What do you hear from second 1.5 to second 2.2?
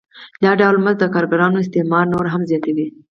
استثمار